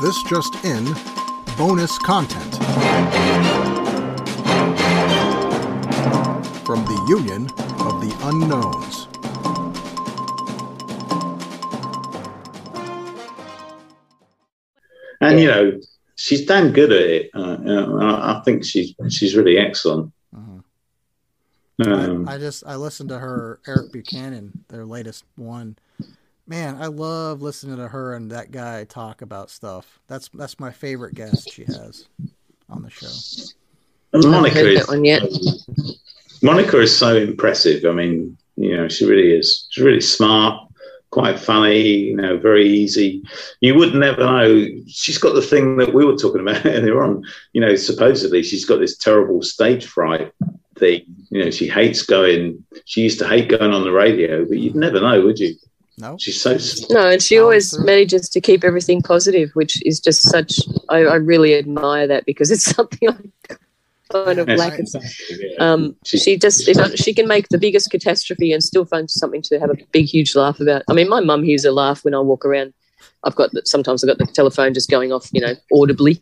[0.00, 0.84] This just in
[1.58, 2.54] bonus content
[6.64, 7.44] from the Union
[7.80, 9.08] of the Unknowns.
[15.20, 15.78] And you know,
[16.14, 17.30] she's damn good at it.
[17.34, 17.58] Uh,
[18.00, 20.12] I, I think she's she's really excellent.
[20.34, 20.64] Um,
[22.26, 25.76] I, I just I listened to her Eric Buchanan, their latest one.
[26.50, 30.00] Man, I love listening to her and that guy talk about stuff.
[30.08, 32.08] That's that's my favorite guest she has
[32.68, 33.06] on the show.
[34.12, 35.22] Monica is one yet.
[36.42, 37.84] Monica is so impressive.
[37.84, 39.68] I mean, you know, she really is.
[39.70, 40.60] She's really smart,
[41.10, 41.82] quite funny.
[41.82, 43.22] You know, very easy.
[43.60, 44.66] You would never know.
[44.88, 47.22] She's got the thing that we were talking about earlier on.
[47.52, 50.32] You know, supposedly she's got this terrible stage fright
[50.74, 51.04] thing.
[51.30, 52.64] You know, she hates going.
[52.86, 55.54] She used to hate going on the radio, but you'd never know, would you?
[56.00, 56.56] No, She's so.
[56.94, 57.84] No, and she always through.
[57.84, 60.60] manages to keep everything positive, which is just such.
[60.88, 63.54] I, I really admire that because it's something I
[64.12, 64.78] kind of lack.
[64.78, 64.88] Of,
[65.30, 65.56] Yeah.
[65.58, 66.64] um, She- she just
[66.98, 70.34] she can make the biggest catastrophe and still find something to have a big, huge
[70.34, 70.82] laugh about.
[70.88, 72.72] I mean, my mum hears a laugh when I walk around.
[73.24, 76.20] I've got the, sometimes I've got the telephone just going off, you know, audibly,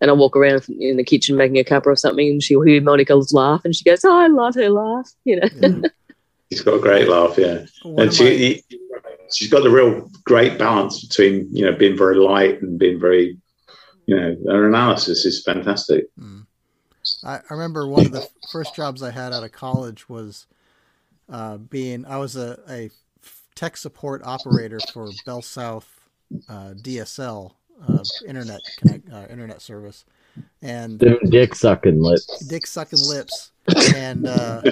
[0.00, 2.80] and I walk around in the kitchen making a cuppa or something, and she'll hear
[2.80, 5.48] Monica's laugh, and she goes, "Oh, I love her laugh," you know.
[5.60, 5.88] Yeah.
[6.52, 7.64] She's got a great laugh, yeah.
[7.84, 8.64] One and of she,
[9.32, 13.38] she's got the real great balance between you know being very light and being very,
[14.06, 16.06] you know, her analysis is fantastic.
[16.18, 16.46] Mm.
[17.24, 20.46] I, I remember one of the first jobs I had out of college was
[21.28, 22.90] uh, being I was a, a
[23.54, 26.00] tech support operator for Bell South
[26.48, 27.52] uh, DSL
[27.88, 30.04] uh, internet connect, uh, internet service,
[30.62, 32.46] and Them dick sucking lips.
[32.46, 33.52] dick sucking lips
[33.94, 34.62] and uh,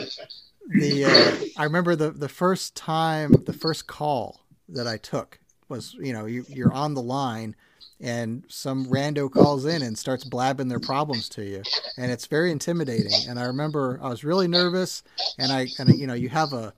[0.68, 5.38] the uh, I remember the the first time the first call that I took
[5.68, 7.54] was you know you, you're on the line
[8.00, 11.62] and some rando calls in and starts blabbing their problems to you.
[11.96, 13.12] And it's very intimidating.
[13.28, 15.02] And I remember I was really nervous
[15.38, 16.72] and I and you know you have a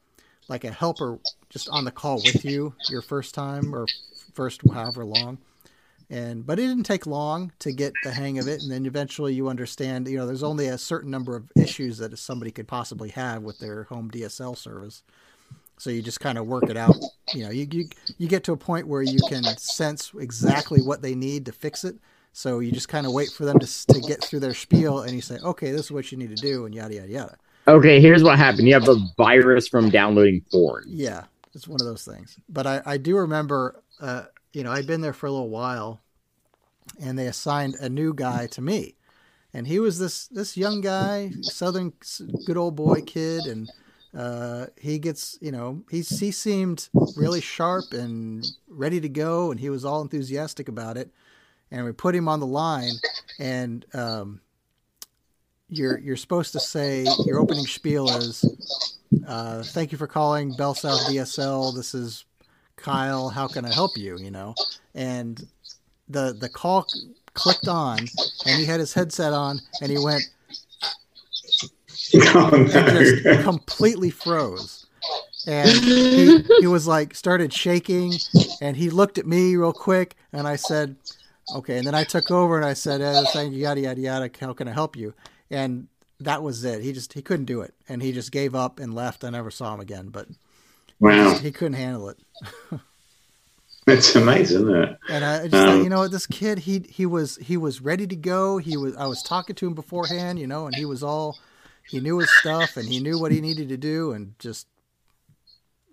[0.49, 1.19] like a helper
[1.49, 3.87] just on the call with you your first time or
[4.33, 5.39] first however long.
[6.09, 8.63] And but it didn't take long to get the hang of it.
[8.63, 12.19] And then eventually you understand you know there's only a certain number of issues that
[12.19, 15.03] somebody could possibly have with their home dsl service
[15.81, 16.95] so you just kind of work it out
[17.33, 21.03] you know you, you you get to a point where you can sense exactly what
[21.03, 21.97] they need to fix it
[22.33, 25.13] so you just kind of wait for them to, to get through their spiel and
[25.13, 27.37] you say okay this is what you need to do and yada yada yada
[27.69, 28.67] Okay, here's what happened.
[28.67, 30.85] You have a virus from downloading porn.
[30.89, 31.25] Yeah,
[31.55, 32.37] it's one of those things.
[32.49, 36.01] But I, I do remember, uh, you know, I'd been there for a little while,
[37.01, 38.97] and they assigned a new guy to me,
[39.53, 41.93] and he was this this young guy, Southern
[42.47, 43.71] good old boy kid, and
[44.17, 49.61] uh, he gets, you know, he's he seemed really sharp and ready to go, and
[49.61, 51.11] he was all enthusiastic about it,
[51.71, 52.95] and we put him on the line,
[53.39, 54.41] and um,
[55.69, 58.45] you're you're supposed to say your opening spiel is.
[59.27, 61.75] Uh, thank you for calling Bell South DSL.
[61.75, 62.25] This is
[62.77, 63.29] Kyle.
[63.29, 64.19] How can I help you?
[64.19, 64.55] You know,
[64.95, 65.47] and
[66.09, 66.85] the the call
[67.35, 70.25] clicked on, and he had his headset on, and he went
[72.35, 73.37] oh, and just no.
[73.37, 74.87] completely froze.
[75.47, 75.81] And
[76.13, 78.21] he, he was like started shaking,
[78.61, 80.97] and he looked at me real quick, and I said,
[81.55, 84.31] "Okay." And then I took over, and I said, eh, "Thank you, yada yada yada.
[84.41, 85.15] How can I help you?"
[85.51, 85.89] And
[86.21, 86.83] that was it.
[86.83, 89.25] He just he couldn't do it, and he just gave up and left.
[89.25, 90.29] I never saw him again, but
[91.01, 92.19] wow, he couldn't handle it.
[93.87, 94.99] it's amazing, isn't it?
[95.09, 97.81] And I just Um, thought, you know what, this kid, he he was he was
[97.81, 98.59] ready to go.
[98.59, 101.39] He was I was talking to him beforehand, you know, and he was all
[101.91, 104.67] he knew his stuff and he knew what he needed to do, and just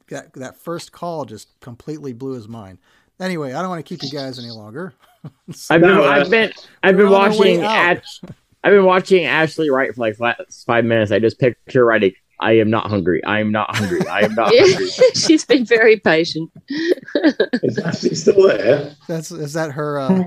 [0.10, 2.78] that that first call just completely blew his mind.
[3.20, 4.94] Anyway, I don't want to keep you guys any longer.
[5.70, 6.52] I've been, uh, I've been,
[6.84, 7.64] I've been on our way watching.
[7.64, 7.98] out.
[7.98, 8.22] Ash,
[8.64, 11.12] I've been watching Ashley write for like last five minutes.
[11.12, 12.14] I just picture writing.
[12.40, 13.24] I am not hungry.
[13.24, 14.08] I am not hungry.
[14.08, 14.88] I am not hungry.
[15.16, 16.52] She's been very patient.
[16.70, 18.96] Is Ashley still there?
[19.08, 20.00] That's is that her?
[20.00, 20.24] Uh,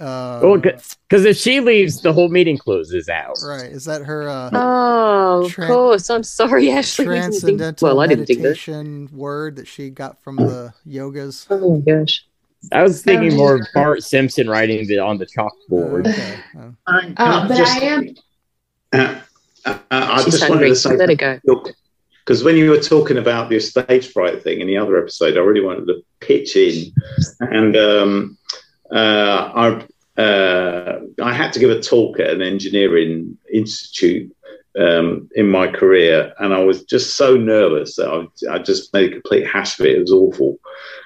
[0.00, 3.36] uh, Well, because if she leaves, the whole meeting closes out.
[3.44, 3.64] right?
[3.70, 4.28] Is that her?
[4.28, 6.10] Uh, Oh, of course.
[6.10, 7.06] I'm sorry, Ashley.
[7.08, 8.48] we think- transcendental well, I didn't think that.
[8.48, 11.46] meditation word that she got from the yogas.
[11.50, 12.24] Oh my gosh.
[12.72, 16.08] I was thinking Oh, more of Bart Simpson writing it on the chalkboard.
[16.08, 16.38] Okay.
[16.58, 18.14] Uh, I, Uh, but I am.
[18.92, 19.20] Uh,
[19.66, 21.64] uh, I She's just wanted to say Let her go.
[22.24, 25.40] because when you were talking about the stage fright thing in the other episode, I
[25.40, 26.92] really wanted to pitch in,
[27.40, 28.56] and um, uh,
[28.92, 29.84] I
[30.16, 34.34] uh, I had to give a talk at an engineering institute
[34.78, 39.10] um, in my career, and I was just so nervous that I, I just made
[39.10, 39.96] a complete hash of it.
[39.96, 40.58] It was awful,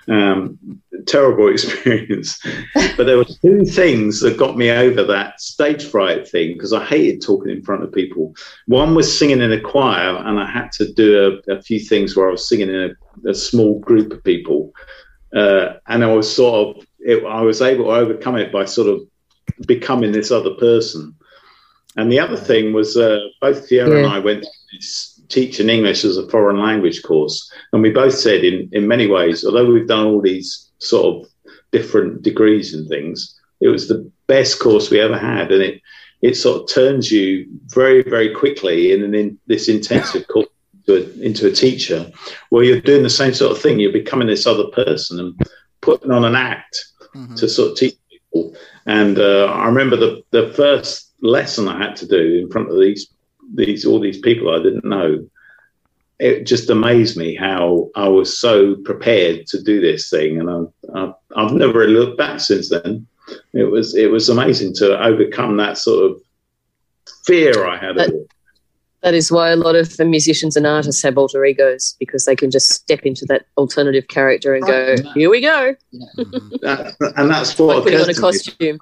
[0.09, 0.59] Um,
[1.07, 2.41] terrible experience.
[2.97, 6.85] but there were two things that got me over that stage fright thing because I
[6.85, 8.35] hated talking in front of people.
[8.67, 12.17] One was singing in a choir, and I had to do a, a few things
[12.17, 14.73] where I was singing in a, a small group of people,
[15.35, 18.89] uh, and I was sort of it, I was able to overcome it by sort
[18.89, 19.01] of
[19.67, 21.15] becoming this other person.
[21.97, 23.99] And the other thing was uh, both Fiona Yeah.
[23.99, 28.15] and I went to this teaching English as a foreign language course, and we both
[28.15, 31.31] said in in many ways, although we've done all these sort of
[31.73, 35.81] different degrees and things, it was the best course we ever had, and it
[36.23, 40.47] it sort of turns you very very quickly in, an in this intensive course
[40.87, 42.11] into a, into a teacher,
[42.51, 43.81] where you're doing the same sort of thing.
[43.81, 45.41] You're becoming this other person and
[45.81, 47.37] putting on an act Mhm.
[47.37, 48.55] to sort of teach people.
[48.87, 52.79] And uh, I remember the the first lesson I had to do in front of
[52.81, 53.09] these
[53.55, 55.27] these all these people I didn't know.
[56.19, 60.61] It just amazed me how I was so prepared to do this thing, and I,
[60.95, 63.07] I, I've never really looked back since then.
[63.55, 66.21] It was it was amazing to overcome that sort of
[67.25, 67.97] fear I had.
[67.97, 68.13] Of
[69.03, 72.37] That- is why a lot of the musicians and artists have alter egos because they
[72.37, 75.75] can just step into that alternative character and go, "Here we go,"
[76.19, 76.61] Mhm.
[76.61, 78.21] That- and that's what like putting on a to me.
[78.21, 78.79] costume.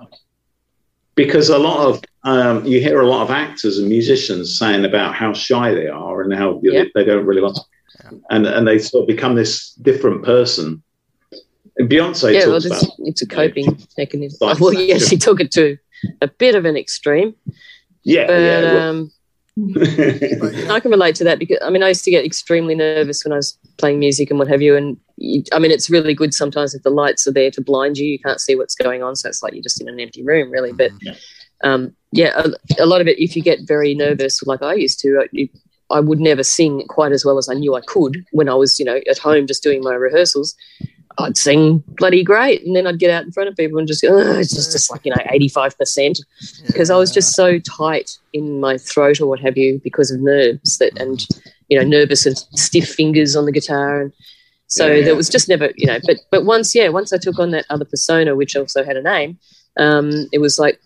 [1.14, 5.14] because a lot of um, you hear a lot of actors and musicians saying about
[5.14, 6.84] how shy they are and how Yeah.
[6.94, 7.58] they don't really want,
[8.04, 8.18] Yeah.
[8.30, 10.82] and and they sort of become this different person.
[11.78, 14.56] And Beyonce Yeah, well, talks it's, about it's a coping mechanism.
[14.60, 15.76] Well, yeah, she took it to
[16.20, 17.34] a bit of an extreme,
[18.04, 18.62] yeah, but yeah.
[18.62, 19.10] well- um,
[19.58, 22.74] But, you I can relate to that because I mean I used to get extremely
[22.74, 24.76] nervous when I was playing music and what have you.
[24.76, 27.98] And you, I mean it's really good sometimes if the lights are there to blind
[27.98, 30.22] you, you can't see what's going on, so it's like you're just in an empty
[30.22, 30.72] room, really.
[30.72, 31.14] But Yeah.
[31.64, 35.00] um, yeah, a, a lot of it, if you get very nervous, like I used
[35.00, 35.48] to, I,
[35.90, 38.78] I would never sing quite as well as I knew I could when I was,
[38.78, 40.54] you know, at home just doing my rehearsals.
[41.18, 44.02] I'd sing bloody great, and then I'd get out in front of people and just
[44.02, 46.20] go, it's just, just like you know, eighty five percent
[46.66, 50.20] because I was just so tight in my throat or what have you because of
[50.20, 51.26] nerves that and
[51.68, 54.12] you know nervous and stiff fingers on the guitar and
[54.68, 55.04] so Yeah.
[55.04, 57.66] there was just never you know but but once yeah once I took on that
[57.70, 59.38] other persona which also had a name
[59.78, 60.80] um it was like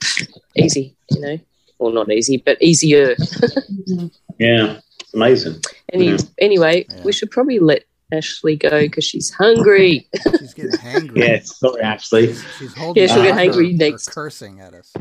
[0.56, 1.38] easy you know
[1.78, 3.14] well not easy but easier
[4.38, 5.60] yeah, it's amazing.
[5.92, 6.16] Any, Yeah.
[6.40, 11.16] anyway we should probably let Ashley go because she's hungry She's getting hangry.
[11.16, 12.26] Yeah, sorry, Ashley.
[12.28, 14.08] She's, she's holding Yeah, she'll get back hangry her- her next.
[14.10, 14.92] cursing at us.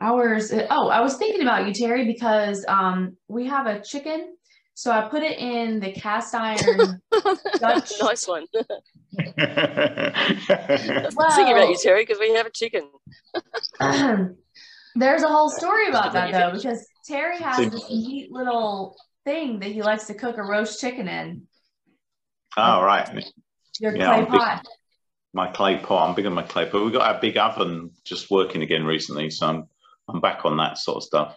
[0.00, 0.52] Ours.
[0.70, 4.34] Oh, I was thinking about you, Terry, because um we have a chicken.
[4.74, 7.00] So I put it in the cast iron.
[7.58, 7.92] Dutch.
[8.00, 8.64] nice one well,
[11.34, 12.88] thinking about you Terry because we have a chicken
[14.94, 18.96] there's a whole story about that though, because Terry has this neat little
[19.28, 21.42] thing that he likes to cook a roast chicken in.
[22.56, 23.24] oh, right.
[23.80, 24.66] Your Yeah, clay I'm big- pot.
[25.34, 26.08] My clay pot.
[26.08, 26.82] I'm big on my clay pot.
[26.82, 29.68] We've got our big oven just working again recently, so I'm
[30.08, 31.36] I'm back on that sort of stuff.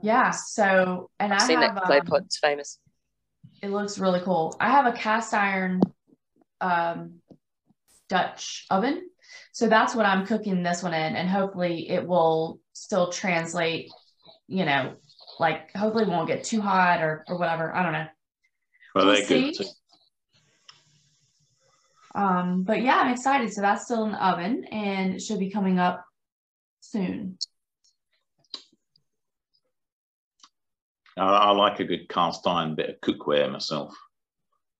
[0.00, 0.30] Yeah.
[0.30, 2.78] So, and I've I seen have that clay um, pot it's famous
[3.62, 4.54] it looks really cool.
[4.60, 5.80] I have a cast iron
[6.60, 7.14] um,
[8.08, 9.08] Dutch oven.
[9.52, 11.16] So that's what I'm cooking this one in.
[11.16, 13.90] And hopefully it will still translate,
[14.46, 14.94] you know,
[15.38, 17.74] like hopefully won't get too hot or, or whatever.
[17.74, 18.06] I don't know.
[18.94, 19.54] Well, We'll good.
[19.54, 19.64] see.
[22.14, 23.52] Um, but yeah, I'm excited.
[23.52, 26.04] So that's still in the oven and it should be coming up
[26.80, 27.38] soon.
[31.16, 33.94] I, I like a good cast iron bit of cookware myself.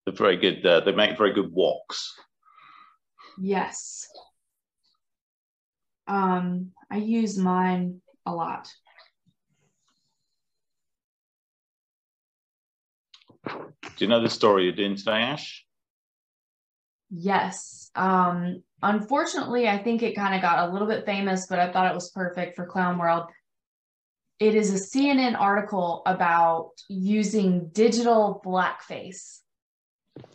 [0.04, 0.64] They're very good.
[0.64, 2.08] Uh, they make very good woks.
[3.40, 4.08] Yes.
[6.06, 8.68] Um, I use mine a lot.
[13.48, 15.64] Do you know the story you're doing today, Ash?
[17.10, 17.90] Yes.
[17.94, 21.90] Um, unfortunately, I think it kind of got a little bit famous, but I thought
[21.90, 23.24] it was perfect for Clown World.
[24.38, 29.40] It is a CNN article about using digital blackface.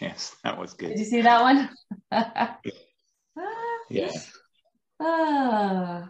[0.00, 0.90] yes, that was good.
[0.90, 1.70] Did you see that one?
[3.90, 4.10] Yeah.
[5.00, 6.03] Ah.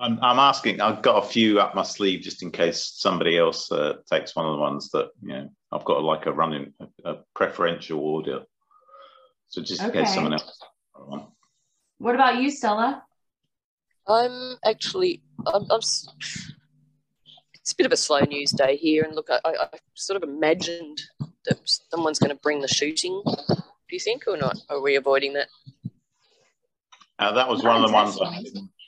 [0.00, 0.80] I'm, I'm asking.
[0.80, 4.46] I've got a few up my sleeve just in case somebody else uh, takes one
[4.46, 5.48] of the ones that you know.
[5.72, 8.44] I've got like a running a, a preferential order,
[9.48, 10.58] so just in case someone else.
[11.98, 13.04] What about you, Stella?
[14.08, 16.08] I'm actually, I'm, I'm, s-
[17.54, 19.04] it's a bit of a slow news day here.
[19.04, 21.02] And look, I, I, I sort of imagined
[21.44, 23.22] that someone's going to bring the shooting.
[23.26, 23.54] Do
[23.90, 24.58] you think or not?
[24.70, 25.48] Are we avoiding that?
[27.18, 28.18] Uh, that was Not one of the ones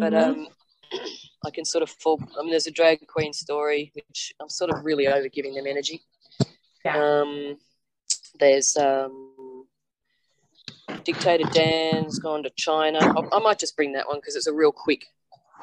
[0.00, 0.22] But Mhm.
[0.30, 0.48] um,
[1.46, 2.20] I can sort of fall.
[2.38, 5.66] I mean, there's a drag queen story, which I'm sort of really over giving them
[5.66, 6.02] energy.
[6.84, 7.20] Yeah.
[7.22, 7.58] Um,
[8.40, 9.34] there's um,
[11.04, 12.98] Dictator Dan's gone to China.
[12.98, 15.06] I, I might just bring that one because it's a real quick,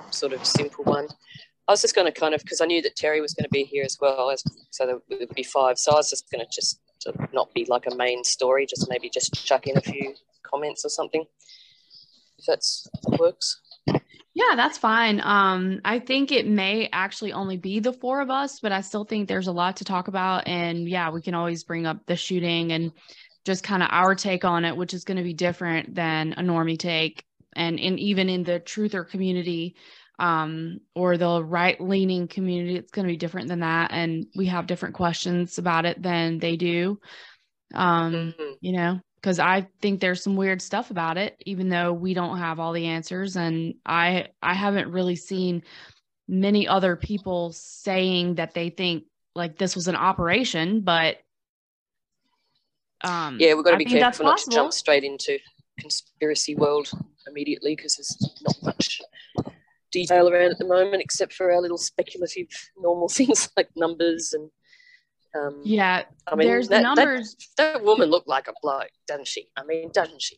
[0.10, 1.08] sort of simple one.
[1.68, 3.50] I was just going to kind of because I knew that Terry was going to
[3.50, 5.78] be here as well, as, so there would be five.
[5.78, 6.80] So I was just going to just
[7.34, 10.14] not be like a main story, just maybe just chuck in a few
[10.44, 11.26] comments or something,
[12.38, 12.88] if that's
[13.20, 13.62] works.
[14.34, 15.22] Yeah, that's fine.
[15.22, 19.06] Um, I think it may actually only be the four of us, but I still
[19.06, 20.46] think there's a lot to talk about.
[20.46, 22.92] And yeah, we can always bring up the shooting and
[23.46, 26.42] just kind of our take on it, which is going to be different than a
[26.42, 27.24] normie take.
[27.56, 29.76] And in even in the truther community,
[30.20, 33.92] um, or the right leaning community, it's going to be different than that.
[33.92, 37.00] And we have different questions about it than they do.
[37.74, 38.58] Um, Mhm.
[38.62, 42.38] you know because i think there's some weird stuff about it even though we don't
[42.38, 45.64] have all the answers and i i haven't really seen
[46.28, 51.18] many other people saying that they think like this was an operation but
[53.06, 55.38] um Yeah, we've got to I be careful not to jump straight into
[55.80, 56.90] conspiracy world
[57.28, 59.02] immediately because there's not much
[59.92, 62.48] detail around at the moment except for our little speculative
[62.78, 64.50] normal things like numbers and
[65.36, 68.90] um, yeah I mean, there's that, the that- numbers That, woman looked like a bloke,
[69.08, 69.50] doesn't she?
[69.58, 70.38] I mean, doesn't she?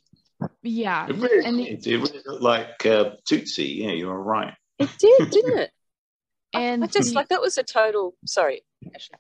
[0.64, 1.88] yeah It really, And did.
[1.88, 3.82] it really looked like uh, Tootsie.
[3.84, 4.54] Yeah, you were right.
[4.80, 5.72] It did, didn't it?
[6.54, 8.16] and I just like that was a total.
[8.26, 8.64] Sorry,
[8.96, 9.18] Ashley.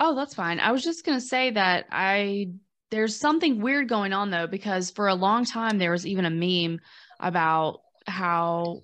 [0.00, 0.58] Oh, that's fine.
[0.60, 2.50] I was just going to say that I
[2.90, 6.30] there's something weird going on though because for a long time there was even a
[6.30, 6.80] meme
[7.20, 8.82] about how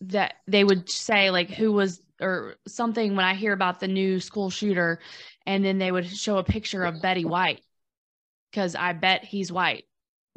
[0.00, 4.20] that they would say like who was or something when I hear about the new
[4.20, 5.00] school shooter
[5.46, 7.62] and then they would show a picture of Betty White
[8.52, 9.84] cuz I bet he's white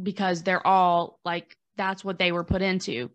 [0.01, 3.09] because they're all like that's what they were put into.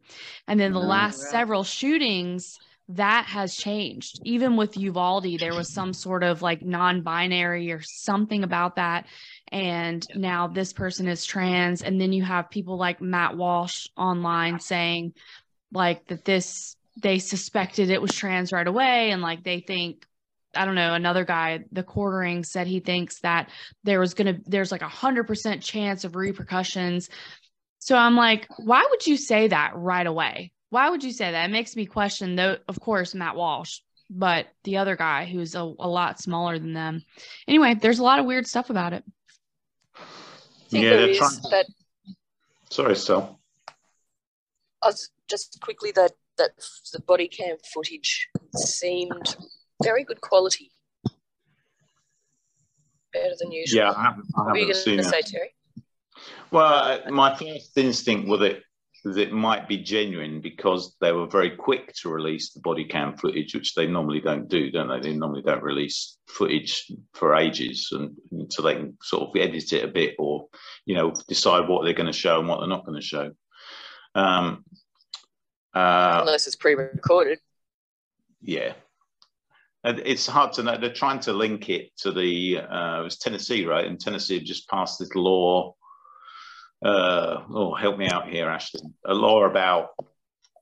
[0.49, 1.31] And then the Oh, last right.
[1.31, 2.59] several shootings
[2.89, 4.21] that has changed.
[4.25, 9.07] Even with Uvalde, there was some sort of like non binary or something about that.
[9.51, 11.83] And now this person is trans.
[11.83, 15.15] And then you have people like Matt Walsh online saying,
[15.73, 19.11] like, that this, they suspected it was trans right away.
[19.11, 20.07] And like, they think,
[20.55, 23.51] I don't know, another guy, the quartering said he thinks that
[23.83, 27.11] there was going to, there's like a hundred percent chance of repercussions.
[27.81, 30.53] So I'm like, why would you say that right away?
[30.77, 31.49] Why would you say that?
[31.49, 33.81] It makes me question, though, of course, Matt Walsh,
[34.11, 37.03] but the other guy who's a, a lot smaller than them.
[37.49, 39.03] Anyway, there's a lot of weird stuff about it.
[40.69, 41.65] Yeah, there they're trying- that.
[42.69, 43.41] Sorry, Stel.
[44.83, 46.51] I was just quickly that that
[46.93, 49.35] the body cam footage seemed
[49.83, 50.73] very good quality,
[53.15, 53.79] better than usual.
[53.79, 55.25] Yeah, I haven't, I What were you haven't going seen to it.
[55.27, 55.55] say, Terry?
[56.51, 56.67] Well,
[57.07, 58.63] uh, my first instinct was that
[59.07, 63.17] that it might be genuine because they were very quick to release the body cam
[63.17, 64.99] footage, which they normally don't do, don't they?
[64.99, 69.85] They normally don't release footage for ages and until they can sort of edit it
[69.85, 70.49] a bit or,
[70.87, 73.31] you know, decide what they're going to show and what they're not going to show.
[74.17, 74.65] Um,
[75.73, 77.39] uh, Unless it's pre-recorded.
[78.43, 78.73] yeah.
[79.85, 80.77] And it's hard to know.
[80.79, 83.87] They're trying to link it to the, uh, it was Tennessee, right?
[83.87, 85.77] And Tennessee have just passed this law.
[86.87, 88.81] Uh, oh, help me out here, Ashley.
[89.05, 89.89] A law about,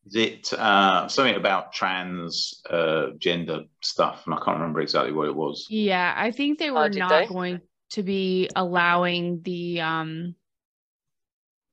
[0.06, 4.22] is it uh, something about trans uh, gender stuff?
[4.24, 5.66] And I can't remember exactly what it was.
[5.68, 7.26] Yeah, I think they were did not they?
[7.26, 10.34] going to be allowing the um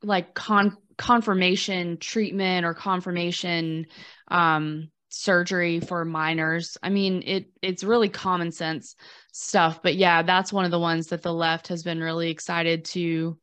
[0.04, 3.86] like con confirmation treatment or confirmation
[4.28, 6.78] um surgery for minors.
[6.84, 8.96] I mean, it it's really common sense
[9.32, 12.84] stuff, but yeah, that's one of the ones that the left has been really excited
[12.86, 13.38] to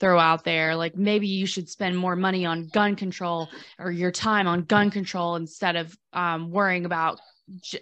[0.00, 4.10] throw out there like maybe you should spend more money on gun control or your
[4.10, 7.20] time on gun control instead of um, worrying about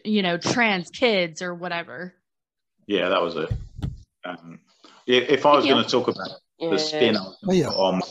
[0.04, 2.14] you know trans kids or whatever
[2.86, 3.52] Yeah, that was it.
[4.24, 4.60] Um,
[5.06, 5.72] if I was Yeah.
[5.72, 6.30] going to talk about
[6.60, 7.66] the spin I Oh, yeah.
[7.66, 8.02] gonna on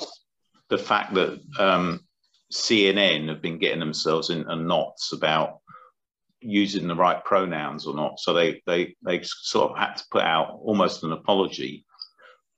[0.70, 2.02] the fact that um,
[2.54, 5.60] CNN have been getting themselves into knots about
[6.42, 8.20] using the right pronouns or not.
[8.20, 11.86] So they they they sort of had to put out almost an apology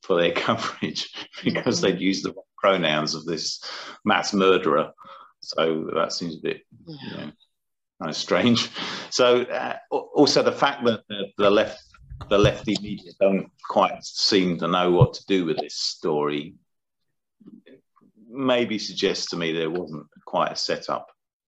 [0.02, 1.10] for their coverage
[1.44, 3.64] because they'd used the pronouns of this
[4.06, 4.92] mass murderer.
[5.42, 7.32] So that seems a bit you know,
[8.00, 8.70] kind of strange.
[9.10, 11.84] So uh, also the fact that the, the left
[12.30, 16.56] the lefty media don't quite seem to know what to do with this story
[18.30, 21.08] maybe suggests to me there wasn't quite a setup.